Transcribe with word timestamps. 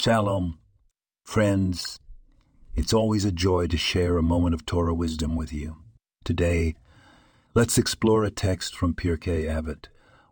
Shalom, 0.00 0.60
friends. 1.24 1.98
It's 2.76 2.92
always 2.92 3.24
a 3.24 3.32
joy 3.32 3.66
to 3.66 3.76
share 3.76 4.16
a 4.16 4.22
moment 4.22 4.54
of 4.54 4.64
Torah 4.64 4.94
wisdom 4.94 5.34
with 5.34 5.52
you. 5.52 5.78
Today, 6.24 6.76
let's 7.52 7.78
explore 7.78 8.22
a 8.22 8.30
text 8.30 8.76
from 8.76 8.94
Pirkei 8.94 9.46
Avot, 9.46 9.86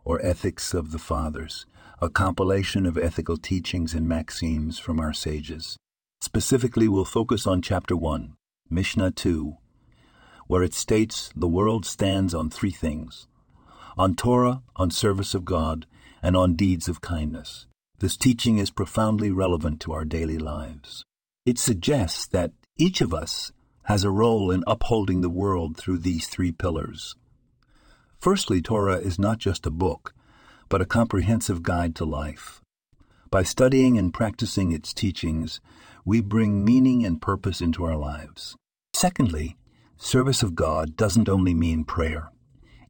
or 0.05 0.25
Ethics 0.25 0.73
of 0.73 0.91
the 0.91 0.97
Fathers, 0.97 1.65
a 2.01 2.09
compilation 2.09 2.85
of 2.85 2.97
ethical 2.97 3.35
teachings 3.35 3.93
and 3.93 4.07
maxims 4.07 4.79
from 4.79 5.01
our 5.01 5.11
sages. 5.11 5.75
Specifically, 6.21 6.87
we'll 6.87 7.03
focus 7.03 7.45
on 7.45 7.61
chapter 7.61 7.97
1, 7.97 8.37
Mishnah 8.69 9.11
2, 9.11 9.57
where 10.47 10.63
it 10.63 10.73
states 10.73 11.29
the 11.35 11.45
world 11.45 11.85
stands 11.85 12.33
on 12.33 12.49
three 12.49 12.71
things 12.71 13.27
on 13.97 14.15
Torah, 14.15 14.61
on 14.77 14.91
service 14.91 15.33
of 15.33 15.43
God, 15.43 15.85
and 16.23 16.37
on 16.37 16.55
deeds 16.55 16.87
of 16.87 17.01
kindness. 17.01 17.65
This 17.99 18.15
teaching 18.15 18.59
is 18.59 18.69
profoundly 18.69 19.31
relevant 19.31 19.79
to 19.81 19.91
our 19.91 20.05
daily 20.05 20.37
lives. 20.37 21.03
It 21.47 21.57
suggests 21.57 22.27
that 22.27 22.51
each 22.77 23.01
of 23.01 23.11
us 23.11 23.51
has 23.85 24.03
a 24.03 24.11
role 24.11 24.51
in 24.51 24.63
upholding 24.67 25.21
the 25.21 25.31
world 25.31 25.75
through 25.75 25.97
these 25.97 26.27
three 26.27 26.51
pillars. 26.51 27.15
Firstly, 28.19 28.61
Torah 28.61 28.99
is 28.99 29.17
not 29.17 29.39
just 29.39 29.65
a 29.65 29.71
book, 29.71 30.13
but 30.69 30.79
a 30.79 30.85
comprehensive 30.85 31.63
guide 31.63 31.95
to 31.95 32.05
life. 32.05 32.61
By 33.31 33.41
studying 33.41 33.97
and 33.97 34.13
practicing 34.13 34.71
its 34.71 34.93
teachings, 34.93 35.59
we 36.05 36.21
bring 36.21 36.63
meaning 36.63 37.03
and 37.03 37.19
purpose 37.19 37.61
into 37.61 37.83
our 37.83 37.97
lives. 37.97 38.55
Secondly, 38.93 39.57
service 39.97 40.43
of 40.43 40.53
God 40.53 40.95
doesn't 40.97 41.29
only 41.29 41.55
mean 41.55 41.83
prayer. 41.83 42.29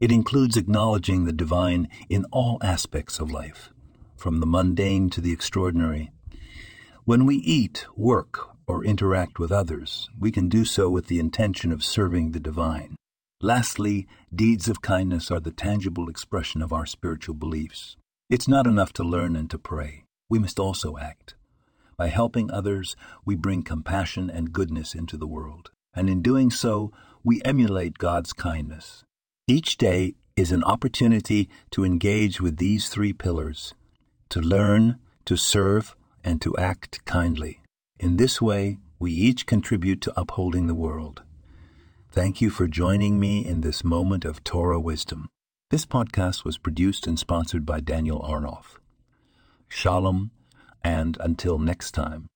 It 0.02 0.12
includes 0.12 0.58
acknowledging 0.58 1.24
the 1.24 1.32
divine 1.32 1.88
in 2.10 2.26
all 2.26 2.58
aspects 2.62 3.20
of 3.20 3.32
life 3.32 3.72
from 4.18 4.40
the 4.40 4.46
mundane 4.46 5.10
to 5.12 5.22
the 5.22 5.32
extraordinary. 5.32 6.12
When 7.06 7.26
we 7.26 7.38
eat, 7.38 7.86
work, 7.96 8.50
or 8.68 8.84
interact 8.84 9.40
with 9.40 9.52
others, 9.52 10.10
we 10.20 10.32
can 10.32 10.50
do 10.50 10.66
so 10.66 10.90
with 10.90 11.08
the 11.08 11.20
intention 11.20 11.72
of 11.72 11.84
serving 11.84 12.32
the 12.32 12.40
divine. 12.40 12.98
Lastly, 13.40 14.08
deeds 14.34 14.68
of 14.68 14.82
kindness 14.82 15.32
are 15.32 15.40
the 15.40 15.52
tangible 15.52 16.10
expression 16.10 16.62
of 16.62 16.74
our 16.74 16.86
spiritual 16.86 17.36
beliefs. 17.36 17.96
It's 18.30 18.48
not 18.48 18.68
enough 18.68 18.92
to 18.94 19.04
learn 19.04 19.36
and 19.36 19.50
to 19.52 19.60
pray. 19.60 20.04
We 20.30 20.40
must 20.40 20.60
also 20.60 20.98
act. 20.98 21.36
By 21.96 22.08
helping 22.08 22.52
others, 22.52 22.96
we 23.24 23.36
bring 23.36 23.64
compassion 23.64 24.30
and 24.30 24.52
goodness 24.52 24.94
into 24.94 25.18
the 25.18 25.28
world. 25.28 25.72
And 25.94 26.10
in 26.10 26.22
doing 26.22 26.52
so, 26.52 26.92
we 27.24 27.42
emulate 27.46 27.98
God's 27.98 28.34
kindness. 28.34 29.04
Each 29.48 29.78
day 29.78 30.16
is 30.36 30.52
an 30.52 30.64
opportunity 30.64 31.50
to 31.72 31.86
engage 31.86 32.42
with 32.42 32.58
these 32.58 32.90
three 32.90 33.14
pillars 33.14 33.74
to 34.30 34.42
learn, 34.42 35.00
to 35.26 35.36
serve, 35.36 35.96
and 36.24 36.42
to 36.42 36.56
act 36.58 37.04
kindly. 37.06 37.62
In 38.00 38.18
this 38.18 38.42
way, 38.42 38.78
we 39.00 39.12
each 39.12 39.46
contribute 39.46 40.02
to 40.02 40.20
upholding 40.20 40.68
the 40.68 40.76
world. 40.76 41.24
Thank 42.12 42.42
you 42.42 42.50
for 42.50 42.68
joining 42.68 43.20
me 43.20 43.46
in 43.46 43.62
this 43.62 43.84
moment 43.84 44.26
of 44.26 44.44
Torah 44.44 44.80
wisdom. 44.80 45.30
This 45.70 45.86
podcast 45.86 46.46
was 46.46 46.58
produced 46.58 47.06
and 47.08 47.20
sponsored 47.20 47.66
by 47.66 47.80
Daniel 47.80 48.22
Arnoff. 48.22 48.80
Shalom, 49.68 50.32
and 50.84 51.18
until 51.20 51.60
next 51.60 51.92
time. 51.92 52.28